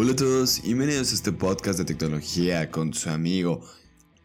Hola 0.00 0.12
a 0.12 0.14
todos 0.14 0.58
y 0.60 0.62
bienvenidos 0.62 1.10
a 1.10 1.14
este 1.16 1.32
podcast 1.32 1.76
de 1.76 1.84
tecnología 1.84 2.70
con 2.70 2.94
su 2.94 3.10
amigo 3.10 3.62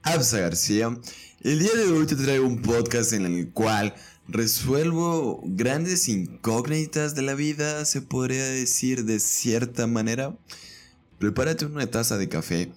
Absa 0.03 0.37
García. 0.37 0.95
El 1.41 1.57
día 1.57 1.73
de 1.73 1.91
hoy 1.91 2.05
te 2.05 2.15
traigo 2.15 2.45
un 2.45 2.61
podcast 2.61 3.11
en 3.13 3.25
el 3.25 3.49
cual 3.49 3.95
resuelvo 4.27 5.41
grandes 5.43 6.09
incógnitas 6.09 7.15
de 7.15 7.23
la 7.23 7.33
vida, 7.33 7.85
se 7.85 8.03
podría 8.03 8.45
decir 8.45 9.05
de 9.05 9.19
cierta 9.19 9.87
manera. 9.87 10.37
Prepárate 11.17 11.65
una 11.65 11.87
taza 11.87 12.19
de 12.19 12.29
café 12.29 12.71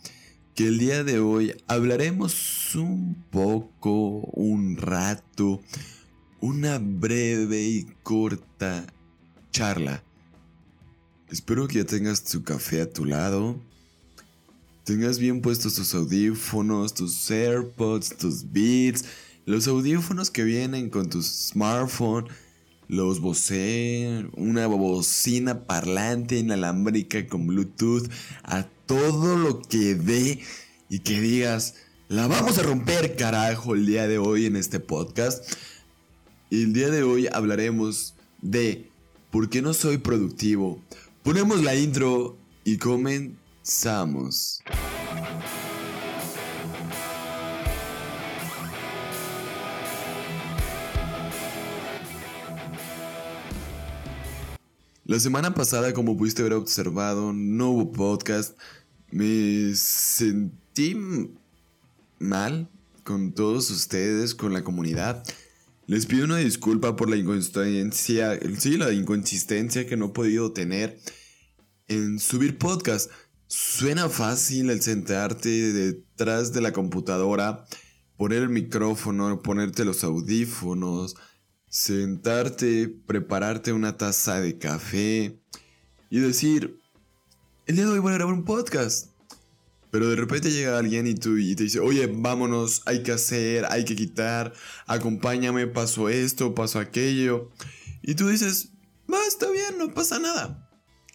que 0.54 0.66
el 0.66 0.78
día 0.78 1.04
de 1.04 1.18
hoy 1.18 1.54
hablaremos 1.68 2.74
un 2.76 3.26
poco, 3.30 4.20
un 4.32 4.78
rato, 4.78 5.60
una 6.40 6.78
breve 6.78 7.60
y 7.60 7.86
corta 8.02 8.86
charla. 9.50 10.05
Espero 11.30 11.66
que 11.66 11.78
ya 11.78 11.84
tengas 11.84 12.22
tu 12.22 12.44
café 12.44 12.82
a 12.82 12.92
tu 12.92 13.04
lado. 13.04 13.56
Tengas 14.84 15.18
bien 15.18 15.40
puestos 15.40 15.74
tus 15.74 15.92
audífonos, 15.92 16.94
tus 16.94 17.28
AirPods, 17.28 18.16
tus 18.16 18.52
Beats, 18.52 19.04
los 19.44 19.66
audífonos 19.66 20.30
que 20.30 20.44
vienen 20.44 20.88
con 20.88 21.10
tu 21.10 21.20
smartphone, 21.20 22.28
los 22.86 23.18
Bose, 23.20 24.26
una 24.36 24.68
bocina 24.68 25.64
parlante 25.66 26.38
inalámbrica 26.38 27.26
con 27.26 27.48
Bluetooth, 27.48 28.08
a 28.44 28.62
todo 28.86 29.36
lo 29.36 29.60
que 29.62 29.96
dé 29.96 30.40
y 30.88 31.00
que 31.00 31.20
digas, 31.20 31.74
la 32.06 32.28
vamos 32.28 32.56
a 32.58 32.62
romper 32.62 33.16
carajo 33.16 33.74
el 33.74 33.84
día 33.84 34.06
de 34.06 34.18
hoy 34.18 34.46
en 34.46 34.54
este 34.54 34.78
podcast. 34.78 35.44
Y 36.50 36.62
el 36.62 36.72
día 36.72 36.90
de 36.90 37.02
hoy 37.02 37.26
hablaremos 37.26 38.14
de 38.42 38.88
por 39.32 39.50
qué 39.50 39.62
no 39.62 39.74
soy 39.74 39.98
productivo. 39.98 40.80
Ponemos 41.26 41.60
la 41.60 41.74
intro 41.74 42.38
y 42.62 42.78
comenzamos. 42.78 44.60
La 55.04 55.18
semana 55.18 55.52
pasada, 55.52 55.92
como 55.92 56.16
pudiste 56.16 56.42
haber 56.42 56.52
observado, 56.52 57.32
no 57.32 57.70
hubo 57.70 57.90
podcast. 57.90 58.56
Me 59.10 59.74
sentí 59.74 60.96
mal 62.20 62.70
con 63.02 63.32
todos 63.32 63.68
ustedes, 63.70 64.36
con 64.36 64.52
la 64.52 64.62
comunidad. 64.62 65.24
Les 65.88 66.04
pido 66.06 66.24
una 66.24 66.38
disculpa 66.38 66.96
por 66.96 67.08
la 67.08 67.14
inconsistencia, 67.14 68.36
sí, 68.58 68.76
la 68.76 68.92
inconsistencia 68.92 69.86
que 69.86 69.96
no 69.96 70.06
he 70.06 70.08
podido 70.08 70.52
tener 70.52 70.98
en 71.86 72.18
subir 72.18 72.58
podcast. 72.58 73.08
Suena 73.46 74.08
fácil 74.08 74.70
el 74.70 74.82
sentarte 74.82 75.48
detrás 75.48 76.52
de 76.52 76.60
la 76.60 76.72
computadora, 76.72 77.66
poner 78.16 78.42
el 78.42 78.48
micrófono, 78.48 79.42
ponerte 79.42 79.84
los 79.84 80.02
audífonos, 80.02 81.14
sentarte, 81.68 82.88
prepararte 82.88 83.72
una 83.72 83.96
taza 83.96 84.40
de 84.40 84.58
café 84.58 85.38
y 86.10 86.18
decir, 86.18 86.80
el 87.66 87.76
día 87.76 87.84
de 87.84 87.92
hoy 87.92 88.00
voy 88.00 88.10
a 88.10 88.16
grabar 88.16 88.34
un 88.34 88.44
podcast. 88.44 89.15
Pero 89.96 90.10
de 90.10 90.16
repente 90.16 90.52
llega 90.52 90.78
alguien 90.78 91.06
y, 91.06 91.14
te 91.14 91.30
dice, 91.30 91.80
oye, 91.80 92.06
vámonos, 92.06 92.82
hay 92.84 93.02
que 93.02 93.12
hacer, 93.12 93.64
hay 93.70 93.86
que 93.86 93.96
quitar, 93.96 94.52
acompáñame, 94.86 95.68
paso 95.68 96.10
esto, 96.10 96.54
paso 96.54 96.78
aquello. 96.78 97.50
Y 98.02 98.14
tú 98.14 98.28
dices, 98.28 98.72
va, 99.10 99.16
está 99.26 99.50
bien, 99.50 99.78
no 99.78 99.94
pasa 99.94 100.18
nada. 100.18 100.68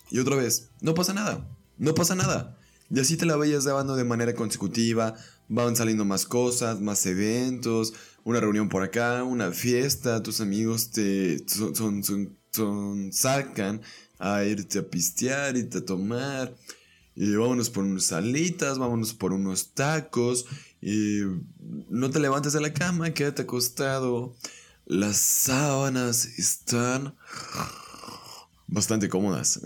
Y 0.10 0.18
otra 0.18 0.36
vez, 0.36 0.72
no 0.82 0.96
pasa 0.96 1.14
nada, 1.14 1.48
no 1.78 1.94
pasa 1.94 2.16
nada. 2.16 2.58
Y 2.90 3.00
así 3.00 3.18
te 3.18 3.28
la 3.28 3.36
vayas 3.36 3.66
llevando 3.66 3.96
de 3.96 4.04
manera 4.04 4.34
consecutiva, 4.34 5.14
van 5.48 5.76
saliendo 5.76 6.04
más 6.04 6.26
cosas, 6.26 6.82
más 6.82 7.06
eventos, 7.06 7.94
una 8.23 8.40
reunión 8.40 8.68
por 8.68 8.82
acá, 8.82 9.23
una 9.23 9.52
fiesta, 9.52 10.23
tus 10.23 10.42
amigos 10.42 10.89
te 10.89 11.45
son, 11.48 12.04
son, 12.04 13.14
sacan 13.14 13.84
a 14.17 14.44
irte 14.44 14.80
a 14.80 14.89
pistear, 14.89 15.55
irte 15.55 15.78
a 15.78 15.86
tomar. 15.86 16.55
Y 17.21 17.36
vámonos 17.36 17.70
por 17.70 17.83
unas 17.83 18.05
salitas, 18.05 18.80
vámonos 18.80 19.14
por 19.14 19.32
unos 19.32 19.76
tacos. 19.76 20.48
Y 20.82 21.20
no 21.87 22.09
te 22.09 22.20
levantes 22.20 22.54
de 22.54 22.61
la 22.61 22.73
cama, 22.73 23.11
quédate 23.11 23.43
acostado. 23.43 24.36
Las 24.87 25.17
sábanas 25.17 26.26
están 26.26 27.14
bastante 28.65 29.08
cómodas. 29.08 29.61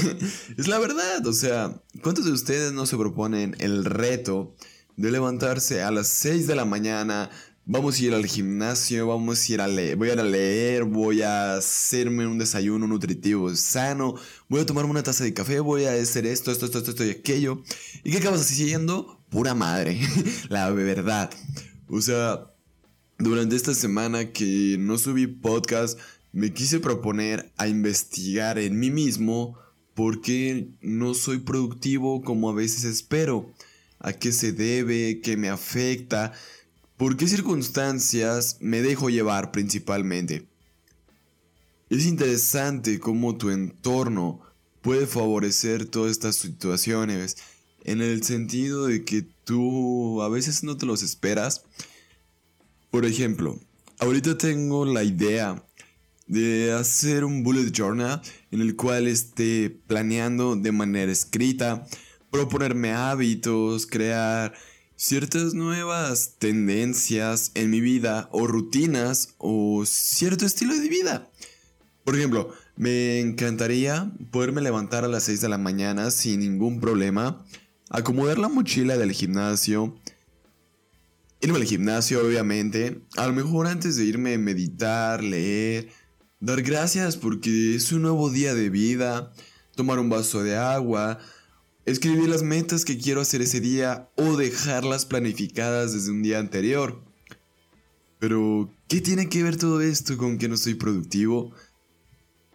es 0.56 0.66
la 0.66 0.78
verdad, 0.78 1.26
o 1.26 1.34
sea, 1.34 1.78
¿cuántos 2.02 2.24
de 2.24 2.32
ustedes 2.32 2.72
no 2.72 2.86
se 2.86 2.96
proponen 2.96 3.54
el 3.58 3.84
reto 3.84 4.56
de 4.96 5.10
levantarse 5.10 5.82
a 5.82 5.90
las 5.90 6.08
6 6.08 6.46
de 6.46 6.54
la 6.54 6.64
mañana, 6.64 7.28
Vamos 7.66 7.98
a 7.98 8.02
ir 8.04 8.12
al 8.12 8.26
gimnasio, 8.26 9.06
vamos 9.06 9.48
a 9.48 9.52
ir 9.54 9.60
a 9.62 9.66
leer, 9.66 9.96
voy 9.96 10.10
a 10.10 10.12
ir 10.12 10.20
a 10.20 10.22
leer, 10.22 10.84
voy 10.84 11.22
a 11.22 11.54
hacerme 11.54 12.26
un 12.26 12.36
desayuno 12.36 12.86
nutritivo 12.86 13.56
sano, 13.56 14.16
voy 14.50 14.60
a 14.60 14.66
tomarme 14.66 14.90
una 14.90 15.02
taza 15.02 15.24
de 15.24 15.32
café, 15.32 15.60
voy 15.60 15.86
a 15.86 15.94
hacer 15.94 16.26
esto, 16.26 16.52
esto, 16.52 16.66
esto, 16.66 16.78
esto 16.78 17.06
y 17.06 17.10
aquello. 17.10 17.62
¿Y 18.02 18.10
qué 18.10 18.18
acabas 18.18 18.42
haciendo? 18.42 19.18
Pura 19.30 19.54
madre, 19.54 19.98
la 20.50 20.68
verdad. 20.72 21.30
O 21.88 22.02
sea, 22.02 22.52
durante 23.18 23.56
esta 23.56 23.72
semana 23.72 24.30
que 24.30 24.76
no 24.78 24.98
subí 24.98 25.26
podcast, 25.26 25.98
me 26.32 26.52
quise 26.52 26.80
proponer 26.80 27.50
a 27.56 27.66
investigar 27.66 28.58
en 28.58 28.78
mí 28.78 28.90
mismo 28.90 29.58
por 29.94 30.20
qué 30.20 30.68
no 30.82 31.14
soy 31.14 31.38
productivo 31.38 32.20
como 32.20 32.50
a 32.50 32.54
veces 32.54 32.84
espero, 32.84 33.54
a 34.00 34.12
qué 34.12 34.32
se 34.32 34.52
debe, 34.52 35.22
qué 35.22 35.38
me 35.38 35.48
afecta 35.48 36.34
¿Por 36.96 37.16
qué 37.16 37.26
circunstancias 37.26 38.58
me 38.60 38.80
dejo 38.80 39.10
llevar 39.10 39.50
principalmente? 39.50 40.46
Es 41.90 42.06
interesante 42.06 43.00
cómo 43.00 43.36
tu 43.36 43.50
entorno 43.50 44.40
puede 44.80 45.08
favorecer 45.08 45.86
todas 45.86 46.12
estas 46.12 46.36
situaciones 46.36 47.36
en 47.82 48.00
el 48.00 48.22
sentido 48.22 48.86
de 48.86 49.04
que 49.04 49.22
tú 49.22 50.22
a 50.22 50.28
veces 50.28 50.62
no 50.62 50.76
te 50.76 50.86
los 50.86 51.02
esperas. 51.02 51.64
Por 52.92 53.04
ejemplo, 53.04 53.58
ahorita 53.98 54.38
tengo 54.38 54.84
la 54.84 55.02
idea 55.02 55.66
de 56.28 56.72
hacer 56.72 57.24
un 57.24 57.42
bullet 57.42 57.72
journal 57.72 58.22
en 58.52 58.60
el 58.60 58.76
cual 58.76 59.08
esté 59.08 59.68
planeando 59.68 60.54
de 60.54 60.70
manera 60.70 61.10
escrita, 61.10 61.86
proponerme 62.30 62.92
hábitos, 62.92 63.84
crear 63.84 64.54
ciertas 64.96 65.54
nuevas 65.54 66.36
tendencias 66.38 67.50
en 67.54 67.70
mi 67.70 67.80
vida 67.80 68.28
o 68.32 68.46
rutinas 68.46 69.34
o 69.38 69.84
cierto 69.86 70.46
estilo 70.46 70.74
de 70.74 70.88
vida. 70.88 71.30
Por 72.04 72.16
ejemplo, 72.16 72.52
me 72.76 73.20
encantaría 73.20 74.12
poderme 74.30 74.60
levantar 74.60 75.04
a 75.04 75.08
las 75.08 75.24
6 75.24 75.40
de 75.40 75.48
la 75.48 75.58
mañana 75.58 76.10
sin 76.10 76.40
ningún 76.40 76.80
problema, 76.80 77.44
acomodar 77.88 78.38
la 78.38 78.48
mochila 78.48 78.96
del 78.96 79.12
gimnasio, 79.12 79.98
irme 81.40 81.58
al 81.58 81.64
gimnasio 81.64 82.24
obviamente, 82.24 83.00
a 83.16 83.26
lo 83.26 83.32
mejor 83.32 83.66
antes 83.66 83.96
de 83.96 84.04
irme 84.04 84.38
meditar, 84.38 85.22
leer, 85.22 85.88
dar 86.40 86.62
gracias 86.62 87.16
porque 87.16 87.74
es 87.74 87.90
un 87.92 88.02
nuevo 88.02 88.30
día 88.30 88.54
de 88.54 88.70
vida, 88.70 89.32
tomar 89.74 89.98
un 89.98 90.08
vaso 90.08 90.42
de 90.42 90.56
agua, 90.56 91.18
escribir 91.86 92.28
las 92.28 92.42
metas 92.42 92.84
que 92.84 92.98
quiero 92.98 93.20
hacer 93.20 93.42
ese 93.42 93.60
día 93.60 94.08
o 94.16 94.36
dejarlas 94.36 95.04
planificadas 95.04 95.92
desde 95.92 96.10
un 96.10 96.22
día 96.22 96.38
anterior. 96.38 97.02
Pero, 98.18 98.70
¿qué 98.88 99.00
tiene 99.00 99.28
que 99.28 99.42
ver 99.42 99.56
todo 99.56 99.80
esto 99.80 100.16
con 100.16 100.38
que 100.38 100.48
no 100.48 100.56
soy 100.56 100.74
productivo? 100.74 101.52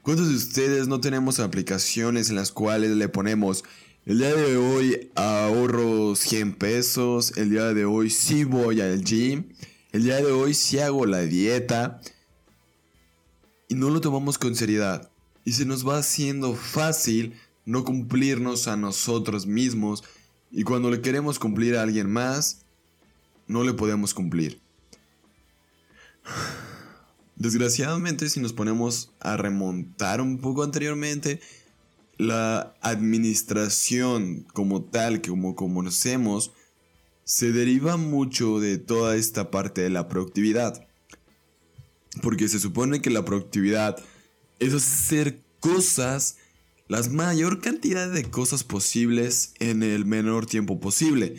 ¿Cuántos 0.01 0.29
de 0.29 0.35
ustedes 0.35 0.87
no 0.87 0.99
tenemos 0.99 1.39
aplicaciones 1.39 2.29
en 2.29 2.35
las 2.35 2.51
cuales 2.51 2.91
le 2.91 3.09
ponemos 3.09 3.63
el 4.05 4.17
día 4.17 4.33
de 4.33 4.57
hoy 4.57 5.11
ahorro 5.13 6.15
100 6.15 6.53
pesos, 6.53 7.37
el 7.37 7.51
día 7.51 7.73
de 7.73 7.85
hoy 7.85 8.09
sí 8.09 8.43
voy 8.43 8.81
al 8.81 9.03
gym, 9.03 9.49
el 9.91 10.03
día 10.03 10.15
de 10.15 10.31
hoy 10.31 10.55
sí 10.55 10.79
hago 10.79 11.05
la 11.05 11.19
dieta 11.19 12.01
y 13.67 13.75
no 13.75 13.91
lo 13.91 14.01
tomamos 14.01 14.39
con 14.39 14.55
seriedad 14.55 15.11
y 15.45 15.51
se 15.51 15.65
nos 15.65 15.87
va 15.87 15.99
haciendo 15.99 16.55
fácil 16.55 17.35
no 17.69 17.85
cumplirnos 17.85 18.67
a 18.67 18.75
nosotros 18.75 19.45
mismos 19.45 20.03
y 20.49 20.63
cuando 20.63 20.89
le 20.89 21.01
queremos 21.01 21.37
cumplir 21.37 21.77
a 21.77 21.83
alguien 21.83 22.11
más, 22.11 22.65
no 23.45 23.63
le 23.63 23.73
podemos 23.73 24.15
cumplir. 24.15 24.59
Desgraciadamente, 27.35 28.27
si 28.27 28.39
nos 28.39 28.53
ponemos 28.53 29.11
a 29.19 29.37
remontar 29.37 30.19
un 30.19 30.39
poco 30.39 30.63
anteriormente, 30.63 31.41
la 32.17 32.73
administración 32.81 34.47
como 34.51 34.81
tal, 34.81 35.21
como 35.21 35.55
conocemos, 35.55 36.51
se 37.23 37.51
deriva 37.51 37.97
mucho 37.97 38.59
de 38.59 38.79
toda 38.79 39.15
esta 39.15 39.51
parte 39.51 39.81
de 39.81 39.91
la 39.91 40.07
productividad. 40.07 40.87
Porque 42.23 42.49
se 42.49 42.59
supone 42.59 42.99
que 42.99 43.11
la 43.11 43.23
productividad 43.23 44.03
es 44.57 44.73
hacer 44.73 45.43
cosas 45.59 46.37
la 46.89 47.01
mayor 47.03 47.61
cantidad 47.61 48.09
de 48.09 48.25
cosas 48.25 48.63
posibles 48.63 49.53
en 49.59 49.83
el 49.83 50.05
menor 50.05 50.47
tiempo 50.47 50.79
posible. 50.79 51.35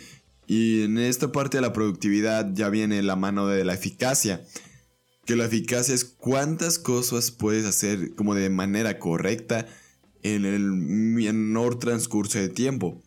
Y 0.46 0.84
en 0.84 0.96
esta 0.96 1.32
parte 1.32 1.58
de 1.58 1.62
la 1.62 1.72
productividad 1.72 2.54
ya 2.54 2.68
viene 2.68 3.02
la 3.02 3.16
mano 3.16 3.48
de 3.48 3.64
la 3.64 3.74
eficacia. 3.74 4.46
Que 5.26 5.34
la 5.34 5.46
eficacia 5.46 5.92
es 5.92 6.04
cuántas 6.04 6.78
cosas 6.78 7.32
puedes 7.32 7.66
hacer 7.66 8.14
como 8.14 8.36
de 8.36 8.48
manera 8.48 9.00
correcta 9.00 9.66
en 10.22 10.44
el 10.44 10.60
menor 10.70 11.80
transcurso 11.80 12.38
de 12.38 12.48
tiempo. 12.48 13.02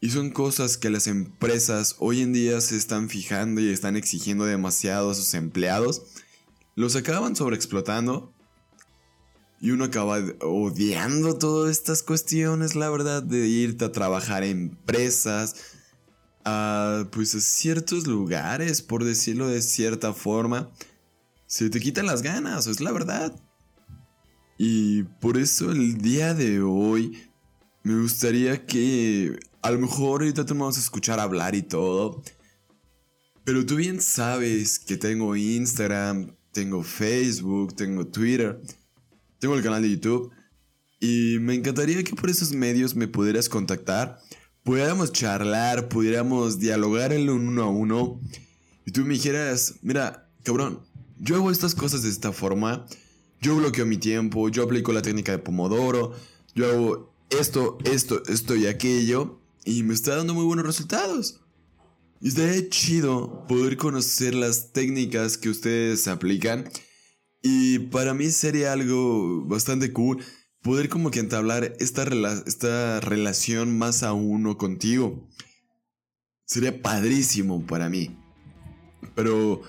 Y 0.00 0.10
son 0.10 0.30
cosas 0.30 0.76
que 0.76 0.90
las 0.90 1.06
empresas 1.06 1.94
hoy 2.00 2.20
en 2.20 2.32
día 2.32 2.60
se 2.60 2.76
están 2.76 3.08
fijando 3.08 3.60
y 3.60 3.68
están 3.68 3.96
exigiendo 3.96 4.44
demasiado 4.44 5.10
a 5.10 5.14
sus 5.14 5.34
empleados. 5.34 6.02
Los 6.74 6.96
acaban 6.96 7.36
sobreexplotando. 7.36 8.32
Y 9.60 9.70
uno 9.72 9.84
acaba 9.84 10.18
odiando 10.40 11.36
todas 11.36 11.70
estas 11.72 12.02
cuestiones, 12.02 12.76
la 12.76 12.90
verdad, 12.90 13.22
de 13.22 13.48
irte 13.48 13.84
a 13.84 13.92
trabajar 13.92 14.44
en 14.44 14.70
empresas, 14.70 15.56
a 16.44 17.06
pues 17.10 17.34
a 17.34 17.40
ciertos 17.40 18.06
lugares, 18.06 18.82
por 18.82 19.04
decirlo 19.04 19.48
de 19.48 19.60
cierta 19.62 20.12
forma. 20.12 20.70
Se 21.46 21.70
te 21.70 21.80
quitan 21.80 22.06
las 22.06 22.22
ganas, 22.22 22.66
es 22.66 22.80
la 22.80 22.92
verdad. 22.92 23.34
Y 24.58 25.04
por 25.20 25.38
eso 25.38 25.72
el 25.72 25.98
día 25.98 26.34
de 26.34 26.60
hoy 26.60 27.16
me 27.82 28.00
gustaría 28.00 28.66
que 28.66 29.38
a 29.62 29.70
lo 29.70 29.78
mejor 29.78 30.22
ahorita 30.22 30.44
te 30.44 30.52
vamos 30.52 30.76
a 30.76 30.80
escuchar 30.80 31.20
hablar 31.20 31.54
y 31.54 31.62
todo. 31.62 32.22
Pero 33.44 33.64
tú 33.64 33.76
bien 33.76 34.00
sabes 34.00 34.78
que 34.78 34.96
tengo 34.96 35.34
Instagram, 35.34 36.36
tengo 36.52 36.82
Facebook, 36.82 37.74
tengo 37.74 38.06
Twitter, 38.06 38.60
tengo 39.38 39.54
el 39.54 39.62
canal 39.62 39.82
de 39.82 39.90
YouTube. 39.90 40.30
Y 41.00 41.38
me 41.40 41.54
encantaría 41.54 42.02
que 42.02 42.14
por 42.14 42.28
esos 42.28 42.52
medios 42.52 42.94
me 42.94 43.06
pudieras 43.06 43.48
contactar, 43.48 44.18
pudiéramos 44.64 45.12
charlar, 45.12 45.88
pudiéramos 45.88 46.58
dialogar 46.58 47.12
en 47.12 47.28
uno 47.30 47.62
a 47.62 47.68
uno. 47.68 48.20
Y 48.84 48.90
tú 48.90 49.04
me 49.04 49.14
dijeras, 49.14 49.76
mira, 49.82 50.28
cabrón, 50.42 50.80
yo 51.18 51.36
hago 51.36 51.50
estas 51.50 51.74
cosas 51.74 52.02
de 52.02 52.10
esta 52.10 52.32
forma. 52.32 52.86
Yo 53.40 53.56
bloqueo 53.56 53.86
mi 53.86 53.98
tiempo, 53.98 54.48
yo 54.48 54.64
aplico 54.64 54.92
la 54.92 55.02
técnica 55.02 55.32
de 55.32 55.38
Pomodoro, 55.38 56.12
yo 56.54 56.66
hago 56.66 57.14
esto, 57.30 57.78
esto, 57.84 58.22
esto 58.26 58.56
y 58.56 58.66
aquello. 58.66 59.40
Y 59.64 59.84
me 59.84 59.94
está 59.94 60.16
dando 60.16 60.34
muy 60.34 60.44
buenos 60.44 60.66
resultados. 60.66 61.40
Y 62.20 62.28
estaría 62.28 62.68
chido 62.68 63.46
poder 63.46 63.76
conocer 63.76 64.34
las 64.34 64.72
técnicas 64.72 65.38
que 65.38 65.50
ustedes 65.50 66.08
aplican. 66.08 66.68
Y 67.42 67.78
para 67.78 68.14
mí 68.14 68.30
sería 68.30 68.72
algo 68.72 69.44
bastante 69.44 69.92
cool 69.92 70.18
poder 70.62 70.88
como 70.88 71.10
que 71.10 71.20
entablar 71.20 71.76
esta, 71.78 72.04
esta 72.46 73.00
relación 73.00 73.78
más 73.78 74.02
a 74.02 74.12
uno 74.12 74.58
contigo. 74.58 75.28
Sería 76.44 76.82
padrísimo 76.82 77.66
para 77.66 77.88
mí. 77.88 78.16
Pero 79.14 79.62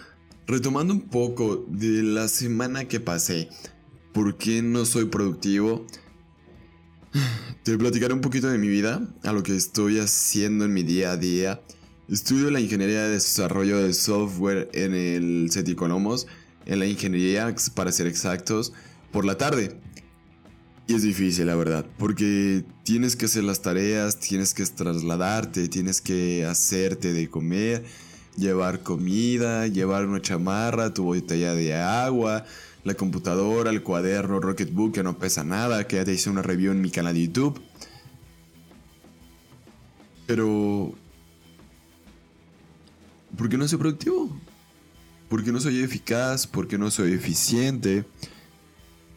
retomando 0.47 0.93
un 0.93 1.01
poco 1.01 1.65
de 1.67 2.03
la 2.03 2.27
semana 2.27 2.85
que 2.87 2.99
pasé, 2.99 3.49
¿por 4.13 4.37
qué 4.37 4.61
no 4.61 4.85
soy 4.85 5.05
productivo? 5.05 5.85
Te 7.63 7.77
platicaré 7.77 8.13
un 8.13 8.21
poquito 8.21 8.47
de 8.47 8.57
mi 8.57 8.67
vida, 8.67 9.07
a 9.23 9.31
lo 9.31 9.43
que 9.43 9.55
estoy 9.55 9.99
haciendo 9.99 10.65
en 10.65 10.73
mi 10.73 10.83
día 10.83 11.11
a 11.11 11.17
día. 11.17 11.61
Estudio 12.07 12.49
la 12.49 12.59
ingeniería 12.59 13.03
de 13.03 13.09
desarrollo 13.09 13.77
de 13.77 13.93
software 13.93 14.69
en 14.73 14.95
el 14.95 15.49
CETICONOMOS, 15.51 16.25
en 16.69 16.77
la 16.77 16.85
ingeniería, 16.85 17.53
para 17.73 17.91
ser 17.91 18.05
exactos, 18.05 18.73
por 19.11 19.25
la 19.25 19.37
tarde. 19.37 19.75
Y 20.87 20.93
es 20.93 21.01
difícil, 21.01 21.47
la 21.47 21.55
verdad, 21.55 21.85
porque 21.97 22.63
tienes 22.83 23.15
que 23.15 23.25
hacer 23.25 23.43
las 23.43 23.61
tareas, 23.61 24.19
tienes 24.19 24.53
que 24.53 24.63
trasladarte, 24.65 25.67
tienes 25.67 25.99
que 25.99 26.45
hacerte 26.45 27.11
de 27.11 27.27
comer, 27.27 27.83
llevar 28.37 28.83
comida, 28.83 29.67
llevar 29.67 30.05
una 30.05 30.21
chamarra, 30.21 30.93
tu 30.93 31.05
botella 31.05 31.55
de 31.55 31.73
agua, 31.73 32.45
la 32.83 32.93
computadora, 32.93 33.71
el 33.71 33.81
cuaderno, 33.81 34.39
Rocketbook 34.39 34.93
que 34.93 35.03
no 35.03 35.17
pesa 35.17 35.43
nada, 35.43 35.87
que 35.87 35.95
ya 35.95 36.05
te 36.05 36.13
hice 36.13 36.29
una 36.29 36.43
review 36.43 36.71
en 36.71 36.81
mi 36.81 36.91
canal 36.91 37.15
de 37.15 37.25
YouTube. 37.25 37.59
Pero... 40.27 40.93
¿Por 43.35 43.49
qué 43.49 43.57
no 43.57 43.67
soy 43.67 43.79
productivo? 43.79 44.39
¿Por 45.29 45.43
qué 45.43 45.51
no 45.51 45.59
soy 45.59 45.83
eficaz? 45.83 46.47
¿Por 46.47 46.67
qué 46.67 46.79
no 46.79 46.89
soy 46.89 47.13
eficiente? 47.13 48.03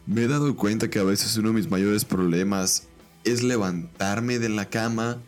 Me 0.05 0.23
he 0.23 0.27
dado 0.27 0.55
cuenta 0.55 0.87
que 0.89 0.99
a 0.99 1.03
veces 1.03 1.35
uno 1.37 1.49
de 1.49 1.55
mis 1.55 1.71
mayores 1.71 2.05
problemas 2.05 2.87
es 3.23 3.41
levantarme 3.41 4.37
de 4.37 4.49
la 4.49 4.69
cama, 4.69 5.19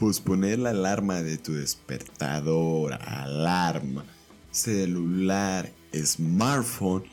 posponer 0.00 0.58
la 0.58 0.70
alarma 0.70 1.22
de 1.22 1.38
tu 1.38 1.54
despertador, 1.54 2.94
alarma, 2.94 4.04
celular, 4.50 5.70
smartphone, 5.94 7.04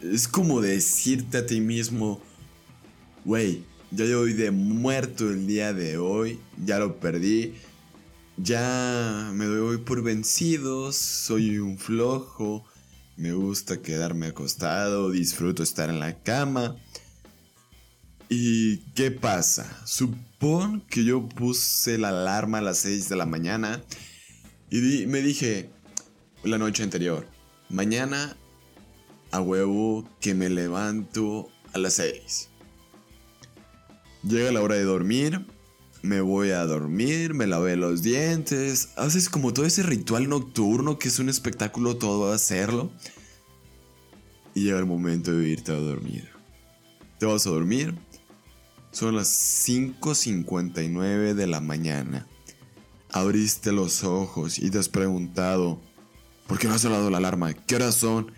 es 0.00 0.28
como 0.28 0.60
decirte 0.60 1.38
a 1.38 1.46
ti 1.46 1.60
mismo, 1.60 2.20
wey, 3.24 3.64
ya 3.90 4.04
yo 4.04 4.24
de 4.26 4.52
muerto 4.52 5.28
el 5.28 5.48
día 5.48 5.72
de 5.72 5.98
hoy, 5.98 6.38
ya 6.64 6.78
lo 6.78 7.00
perdí, 7.00 7.54
ya 8.42 9.30
me 9.34 9.44
doy 9.44 9.78
por 9.78 10.02
vencido, 10.02 10.92
soy 10.92 11.58
un 11.58 11.78
flojo, 11.78 12.64
me 13.16 13.32
gusta 13.32 13.82
quedarme 13.82 14.28
acostado, 14.28 15.10
disfruto 15.10 15.62
estar 15.62 15.90
en 15.90 16.00
la 16.00 16.22
cama. 16.22 16.76
¿Y 18.28 18.78
qué 18.94 19.10
pasa? 19.10 19.82
Supón 19.86 20.82
que 20.82 21.04
yo 21.04 21.28
puse 21.28 21.98
la 21.98 22.10
alarma 22.10 22.58
a 22.58 22.62
las 22.62 22.78
6 22.78 23.08
de 23.08 23.16
la 23.16 23.26
mañana 23.26 23.82
y 24.70 25.06
me 25.06 25.22
dije 25.22 25.70
la 26.44 26.58
noche 26.58 26.82
anterior, 26.82 27.26
Mañana 27.70 28.34
a 29.30 29.42
huevo 29.42 30.08
que 30.20 30.34
me 30.34 30.48
levanto 30.48 31.50
a 31.74 31.78
las 31.78 31.94
6. 31.94 32.48
Llega 34.22 34.52
la 34.52 34.62
hora 34.62 34.74
de 34.76 34.84
dormir, 34.84 35.44
me 36.02 36.20
voy 36.20 36.50
a 36.50 36.64
dormir, 36.64 37.34
me 37.34 37.46
lavé 37.46 37.76
los 37.76 38.02
dientes, 38.02 38.90
haces 38.96 39.28
como 39.28 39.52
todo 39.52 39.66
ese 39.66 39.82
ritual 39.82 40.28
nocturno 40.28 40.98
que 40.98 41.08
es 41.08 41.18
un 41.18 41.28
espectáculo 41.28 41.96
todo 41.96 42.32
hacerlo. 42.32 42.90
Y 44.54 44.64
llega 44.64 44.78
el 44.78 44.86
momento 44.86 45.32
de 45.32 45.48
irte 45.48 45.72
a 45.72 45.76
dormir. 45.76 46.28
Te 47.18 47.26
vas 47.26 47.46
a 47.46 47.50
dormir. 47.50 47.94
Son 48.90 49.14
las 49.14 49.28
5.59 49.68 51.34
de 51.34 51.46
la 51.46 51.60
mañana. 51.60 52.26
Abriste 53.10 53.72
los 53.72 54.04
ojos 54.04 54.58
y 54.58 54.70
te 54.70 54.78
has 54.78 54.88
preguntado, 54.88 55.80
¿Por 56.48 56.58
qué 56.58 56.66
no 56.66 56.74
ha 56.74 56.78
sonado 56.78 57.10
la 57.10 57.18
alarma? 57.18 57.52
¿Qué 57.52 57.76
horas 57.76 57.94
son? 57.94 58.32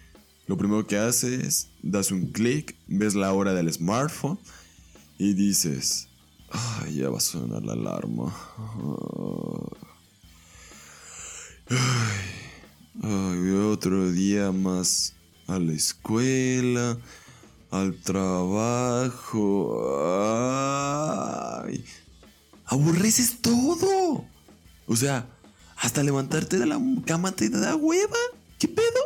Lo 0.49 0.59
primero 0.59 0.85
que 0.85 0.99
haces, 0.99 1.69
das 1.81 2.11
un 2.11 2.33
clic, 2.33 2.77
ves 2.89 3.15
la 3.15 3.33
hora 3.33 3.55
del 3.55 3.73
smartphone 3.73 4.37
y 5.17 5.35
dices, 5.35 6.09
ay, 6.51 6.97
ya 6.97 7.11
va 7.11 7.19
a 7.19 7.21
sonar 7.21 7.63
la 7.63 7.73
alarma. 7.75 8.35
Ay, 13.03 13.51
otro 13.71 14.11
día 14.11 14.53
más 14.53 15.15
a 15.47 15.59
la 15.59 15.73
escuela, 15.73 16.99
al 17.71 18.01
trabajo. 18.01 19.81
Ay, 21.65 21.85
todo. 23.41 24.25
O 24.87 24.97
sea, 24.97 25.29
hasta 25.77 26.03
levantarte 26.03 26.59
de 26.59 26.67
la 26.67 26.81
cama 27.07 27.33
te 27.33 27.49
da 27.49 27.77
hueva. 27.77 28.19
¿Qué 28.59 28.69
pedo? 28.69 29.01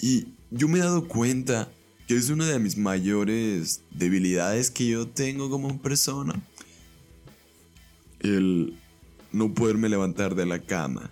Y 0.00 0.26
yo 0.50 0.68
me 0.68 0.78
he 0.78 0.82
dado 0.82 1.06
cuenta 1.08 1.68
que 2.06 2.16
es 2.16 2.30
una 2.30 2.46
de 2.46 2.58
mis 2.58 2.76
mayores 2.76 3.82
debilidades 3.90 4.70
que 4.70 4.88
yo 4.88 5.08
tengo 5.08 5.50
como 5.50 5.80
persona. 5.80 6.34
El 8.20 8.74
no 9.32 9.54
poderme 9.54 9.88
levantar 9.88 10.34
de 10.34 10.46
la 10.46 10.60
cama. 10.60 11.10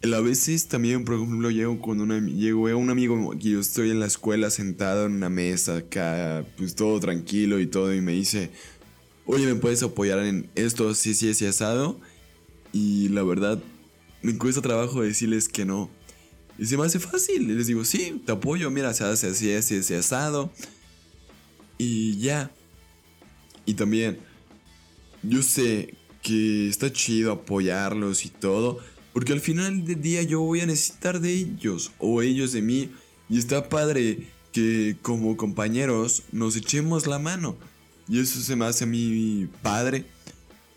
El 0.00 0.14
a 0.14 0.20
veces 0.20 0.66
también, 0.66 1.04
por 1.04 1.14
ejemplo, 1.14 1.50
llego 1.50 1.80
con 1.80 2.00
una, 2.00 2.18
llego 2.18 2.66
a 2.68 2.74
un 2.74 2.90
amigo 2.90 3.30
que 3.38 3.50
yo 3.50 3.60
estoy 3.60 3.90
en 3.90 4.00
la 4.00 4.06
escuela 4.06 4.50
sentado 4.50 5.06
en 5.06 5.12
una 5.12 5.28
mesa 5.28 5.76
acá, 5.76 6.44
pues 6.56 6.74
todo 6.74 6.98
tranquilo 6.98 7.60
y 7.60 7.66
todo, 7.66 7.94
y 7.94 8.00
me 8.00 8.12
dice, 8.12 8.50
oye, 9.26 9.46
¿me 9.46 9.54
puedes 9.54 9.82
apoyar 9.82 10.18
en 10.20 10.50
esto, 10.56 10.92
sí, 10.94 11.14
sí, 11.14 11.32
sí, 11.34 11.46
asado? 11.46 12.00
Y 12.72 13.10
la 13.10 13.22
verdad, 13.22 13.62
me 14.22 14.36
cuesta 14.36 14.60
trabajo 14.60 15.02
decirles 15.02 15.48
que 15.48 15.64
no. 15.64 15.88
Y 16.58 16.66
se 16.66 16.76
me 16.76 16.84
hace 16.84 16.98
fácil. 16.98 17.50
Y 17.50 17.54
les 17.54 17.66
digo, 17.66 17.84
sí, 17.84 18.22
te 18.24 18.32
apoyo, 18.32 18.70
mira, 18.70 18.92
se 18.94 19.04
hace 19.04 19.28
así, 19.28 19.52
así, 19.52 19.76
así, 19.76 19.94
asado. 19.94 20.52
Y 21.78 22.18
ya. 22.18 22.50
Y 23.64 23.74
también, 23.74 24.18
yo 25.22 25.42
sé 25.42 25.94
que 26.22 26.68
está 26.68 26.92
chido 26.92 27.32
apoyarlos 27.32 28.24
y 28.24 28.28
todo. 28.28 28.78
Porque 29.12 29.32
al 29.32 29.40
final 29.40 29.84
del 29.84 30.00
día 30.00 30.22
yo 30.22 30.40
voy 30.40 30.60
a 30.60 30.66
necesitar 30.66 31.20
de 31.20 31.32
ellos 31.32 31.92
o 31.98 32.22
ellos 32.22 32.52
de 32.52 32.62
mí. 32.62 32.90
Y 33.28 33.38
está 33.38 33.68
padre 33.68 34.28
que 34.52 34.96
como 35.02 35.36
compañeros 35.36 36.22
nos 36.32 36.56
echemos 36.56 37.06
la 37.06 37.18
mano. 37.18 37.56
Y 38.08 38.20
eso 38.20 38.40
se 38.40 38.56
me 38.56 38.66
hace 38.66 38.84
a 38.84 38.86
mí 38.86 39.48
padre. 39.62 40.04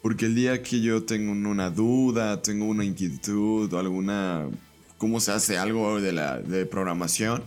Porque 0.01 0.25
el 0.25 0.35
día 0.35 0.61
que 0.61 0.81
yo 0.81 1.03
tengo 1.03 1.31
una 1.31 1.69
duda, 1.69 2.41
tengo 2.41 2.65
una 2.65 2.85
inquietud 2.85 3.71
o 3.73 3.79
alguna... 3.79 4.47
¿Cómo 4.97 5.19
se 5.19 5.31
hace 5.31 5.57
algo 5.57 5.99
de, 5.99 6.11
la, 6.11 6.39
de 6.39 6.65
programación? 6.65 7.43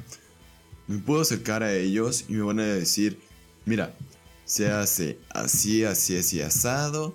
Me 0.87 0.99
puedo 0.99 1.23
acercar 1.23 1.63
a 1.63 1.75
ellos 1.75 2.25
y 2.29 2.33
me 2.33 2.43
van 2.43 2.61
a 2.61 2.65
decir, 2.65 3.19
mira, 3.65 3.95
se 4.45 4.71
hace 4.71 5.19
así, 5.31 5.85
así, 5.85 6.17
así 6.17 6.41
asado. 6.41 7.15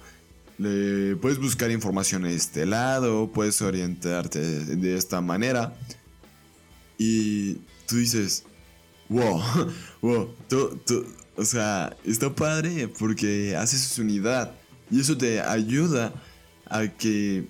Le 0.58 1.16
puedes 1.16 1.40
buscar 1.40 1.72
información 1.72 2.26
en 2.26 2.32
este 2.32 2.66
lado, 2.66 3.32
puedes 3.32 3.62
orientarte 3.62 4.40
de 4.40 4.98
esta 4.98 5.22
manera. 5.22 5.76
Y 6.98 7.56
tú 7.88 7.98
dices, 7.98 8.44
wow, 9.10 9.42
wow, 10.02 10.36
o 11.36 11.46
sea, 11.46 11.96
está 12.06 12.34
padre 12.34 12.88
porque 12.88 13.56
haces 13.56 13.98
unidad 13.98 14.54
y 14.92 15.00
eso 15.00 15.18
te 15.18 15.42
ayuda 15.42 16.14
a 16.66 16.88
que 16.88 17.48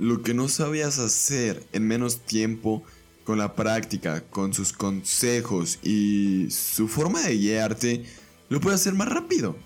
lo 0.00 0.22
que 0.22 0.32
no 0.32 0.48
sabías 0.48 0.98
hacer 0.98 1.64
en 1.72 1.86
menos 1.86 2.20
tiempo, 2.24 2.82
con 3.22 3.36
la 3.36 3.54
práctica, 3.54 4.22
con 4.22 4.54
sus 4.54 4.72
consejos 4.72 5.78
y 5.82 6.50
su 6.50 6.88
forma 6.88 7.20
de 7.20 7.36
guiarte, 7.36 8.04
lo 8.48 8.60
puedes 8.60 8.80
hacer 8.80 8.94
más 8.94 9.08
rápido 9.08 9.56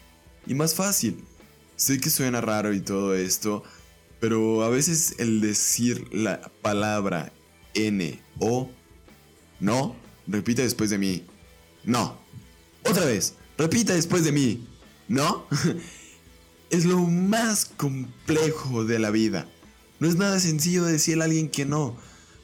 y 0.46 0.54
más 0.54 0.74
fácil. 0.74 1.24
Sé 1.76 2.00
que 2.00 2.10
suena 2.10 2.40
raro 2.40 2.74
y 2.74 2.80
todo 2.80 3.14
esto, 3.14 3.62
pero 4.20 4.64
a 4.64 4.68
veces 4.68 5.14
el 5.18 5.40
decir 5.40 6.12
la 6.12 6.50
palabra 6.62 7.32
N 7.74 8.20
o 8.40 8.68
no, 9.60 9.94
repita 10.26 10.62
después 10.62 10.90
de 10.90 10.98
mí. 10.98 11.24
No. 11.84 12.18
Otra 12.84 13.04
vez, 13.04 13.34
repita 13.56 13.94
después 13.94 14.24
de 14.24 14.32
mí. 14.32 14.66
¿No? 15.06 15.46
es 16.70 16.84
lo 16.84 16.98
más 16.98 17.66
complejo 17.66 18.84
de 18.84 18.98
la 18.98 19.10
vida. 19.10 19.46
No 20.04 20.10
es 20.10 20.16
nada 20.16 20.38
sencillo 20.38 20.84
decirle 20.84 21.22
a 21.22 21.24
alguien 21.24 21.48
que 21.48 21.64
no. 21.64 21.96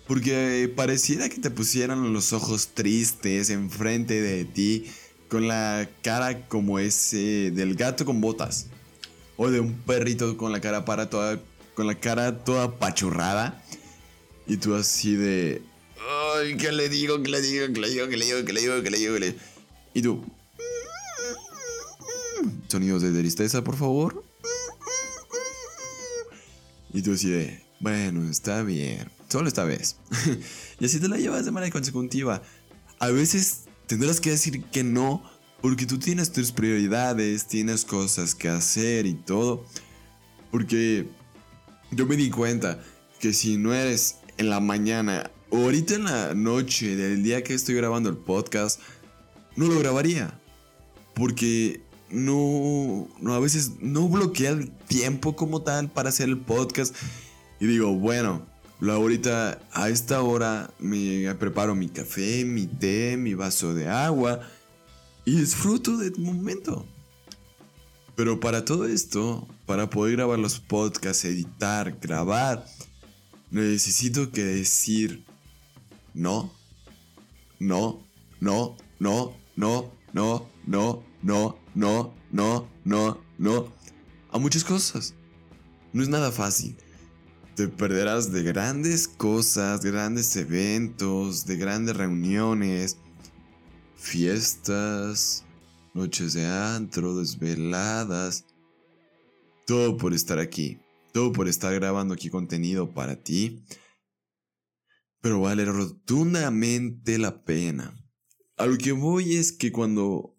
Porque 0.07 0.73
pareciera 0.75 1.29
que 1.29 1.37
te 1.37 1.51
pusieran 1.51 2.15
los 2.15 2.33
ojos 2.33 2.69
tristes 2.69 3.51
enfrente 3.51 4.23
de 4.23 4.47
ti 4.47 4.87
con 5.29 5.47
la 5.47 5.87
cara 6.01 6.49
como 6.49 6.79
ese 6.79 7.51
del 7.51 7.75
gato 7.75 8.07
con 8.07 8.23
botas. 8.23 8.69
O 9.37 9.51
de 9.51 9.61
un 9.61 9.75
perrito 9.75 10.39
con 10.39 10.53
la 10.53 10.63
cara 10.63 10.87
para 10.87 11.11
toda 11.11 11.39
con 11.75 11.87
la 11.87 12.01
cara 12.01 12.45
toda 12.45 12.79
pachurrada 12.79 13.63
y 14.47 14.57
tú 14.57 14.75
así 14.75 15.15
de 15.17 15.61
ay, 16.39 16.57
¿qué 16.57 16.73
le 16.73 16.89
digo? 16.89 17.23
¿Qué 17.23 17.31
le 17.31 17.43
digo? 17.43 17.67
¿Qué 17.75 17.81
le 17.81 17.91
digo? 17.91 18.09
¿Qué 18.09 18.17
le 18.17 18.25
digo? 18.25 18.43
¿Qué 18.47 18.53
le 18.55 18.61
digo? 18.63 18.83
¿Qué 18.83 18.91
le 18.91 18.99
digo? 18.99 19.13
¿Qué 19.13 19.21
le 19.21 19.27
digo? 19.27 19.41
Y 19.93 20.01
tú 20.01 20.25
sonidos 22.69 23.03
de 23.03 23.13
tristeza, 23.13 23.63
por 23.63 23.77
favor. 23.77 24.30
Y 26.93 27.03
tú 27.03 27.13
así 27.13 27.31
bueno, 27.81 28.29
está 28.29 28.63
bien, 28.63 29.11
solo 29.29 29.49
esta 29.49 29.65
vez. 29.65 29.97
y 30.81 30.85
así 30.85 31.01
te 31.01 31.09
la 31.09 31.17
llevas 31.17 31.47
de 31.47 31.51
manera 31.51 31.73
consecutiva. 31.73 32.43
A 32.99 33.09
veces 33.09 33.63
tendrás 33.87 34.21
que 34.21 34.31
decir 34.31 34.65
que 34.65 34.85
no, 34.85 35.23
porque 35.63 35.87
tú 35.87 35.99
tienes 35.99 36.31
tus 36.31 36.53
prioridades, 36.53 37.47
tienes 37.47 37.87
cosas 37.87 38.35
que 38.35 38.49
hacer 38.49 39.07
y 39.07 39.15
todo. 39.15 39.65
Porque 40.51 41.09
yo 41.91 42.07
me 42.07 42.17
di 42.17 42.29
cuenta 42.29 42.83
que 43.19 43.33
si 43.33 43.57
no 43.57 43.73
eres 43.73 44.17
en 44.37 44.51
la 44.51 44.61
mañana 44.61 45.31
o 45.49 45.57
ahorita 45.57 45.95
en 45.95 46.05
la 46.05 46.35
noche 46.35 46.97
del 46.97 47.23
día 47.23 47.43
que 47.43 47.55
estoy 47.55 47.77
grabando 47.77 48.11
el 48.11 48.19
podcast, 48.19 48.79
no 49.57 49.67
lo 49.67 49.79
grabaría. 49.79 50.39
Porque 51.15 51.83
no, 52.11 53.09
no, 53.21 53.35
a 53.35 53.41
veces 53.41 53.73
no 53.81 54.09
bloquea 54.09 54.51
el 54.51 54.71
tiempo 54.71 55.37
como 55.37 55.63
tal 55.63 55.91
para 55.91 56.09
hacer 56.09 56.29
el 56.29 56.39
podcast. 56.39 56.95
Y 57.61 57.67
digo, 57.67 57.93
bueno, 57.93 58.47
ahorita 58.89 59.61
a 59.73 59.89
esta 59.91 60.23
hora 60.23 60.71
me 60.79 61.35
preparo 61.35 61.75
mi 61.75 61.89
café, 61.89 62.45
mi 62.45 62.67
té, 62.67 63.17
mi 63.17 63.35
vaso 63.35 63.75
de 63.75 63.89
agua 63.89 64.41
y 65.25 65.37
disfruto 65.37 65.99
del 65.99 66.17
momento. 66.19 66.87
Pero 68.17 68.41
para 68.41 68.65
todo 68.65 68.87
esto, 68.87 69.47
para 69.67 69.89
poder 69.89 70.17
grabar 70.17 70.39
los 70.39 70.61
podcasts, 70.61 71.25
editar, 71.25 71.99
grabar, 72.01 72.65
necesito 73.51 74.31
que 74.31 74.45
decir 74.45 75.25
no, 76.15 76.53
no, 77.59 78.07
no, 78.41 78.77
no, 78.99 79.37
no, 79.57 79.93
no, 80.13 80.49
no, 80.67 81.05
no, 81.23 81.59
no, 81.75 82.15
no, 82.31 82.69
no, 82.85 83.21
no, 83.39 83.73
a 84.31 84.39
muchas 84.39 84.65
cosas. 84.65 85.15
No 85.93 86.03
es 86.03 86.09
nada 86.09 86.31
fácil. 86.31 86.77
Te 87.57 87.69
perderás 87.69 88.33
de 88.33 88.43
grandes 88.43 89.09
cosas, 89.09 89.85
grandes 89.85 90.35
eventos, 90.37 91.47
de 91.47 91.57
grandes 91.57 91.97
reuniones, 91.97 92.97
fiestas, 93.97 95.45
noches 95.93 96.33
de 96.33 96.47
antro, 96.47 97.17
desveladas. 97.17 98.45
Todo 99.67 99.97
por 99.97 100.15
estar 100.15 100.39
aquí. 100.39 100.79
Todo 101.13 101.33
por 101.33 101.49
estar 101.49 101.75
grabando 101.75 102.15
aquí 102.15 102.31
contenido 102.31 102.95
para 102.95 103.17
ti. 103.17 103.65
Pero 105.21 105.41
vale 105.41 105.65
rotundamente 105.65 107.19
la 107.19 107.43
pena. 107.45 107.95
A 108.57 108.67
lo 108.67 108.79
que 108.79 108.93
voy 108.93 109.37
es 109.37 109.53
que 109.53 109.73
cuando 109.73 110.37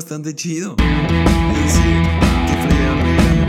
bastante 0.00 0.34
chido. 0.34 0.76
Es 0.78 1.64
decir, 1.64 2.02
¿qué 2.46 2.54
playera 2.66 2.94
negra 3.02 3.39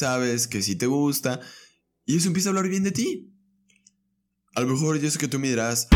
sabes, 0.00 0.48
que 0.48 0.62
sí 0.62 0.76
te 0.76 0.86
gusta, 0.86 1.40
y 2.04 2.16
eso 2.16 2.28
empieza 2.28 2.48
a 2.48 2.50
hablar 2.50 2.68
bien 2.68 2.82
de 2.82 2.92
ti. 2.92 3.32
A 4.54 4.60
lo 4.60 4.66
mejor 4.66 4.98
yo 4.98 5.10
sé 5.10 5.18
que 5.18 5.28
tú 5.28 5.38
me 5.38 5.48
dirás, 5.48 5.88